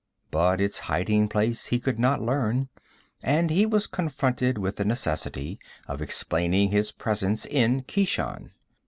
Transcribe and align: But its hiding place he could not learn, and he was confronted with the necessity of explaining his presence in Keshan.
But 0.31 0.59
its 0.59 0.79
hiding 0.89 1.29
place 1.29 1.67
he 1.67 1.79
could 1.79 1.99
not 1.99 2.19
learn, 2.23 2.69
and 3.23 3.51
he 3.51 3.67
was 3.67 3.85
confronted 3.85 4.57
with 4.57 4.77
the 4.77 4.83
necessity 4.83 5.59
of 5.87 6.01
explaining 6.01 6.71
his 6.71 6.91
presence 6.91 7.45
in 7.45 7.83
Keshan. 7.83 8.49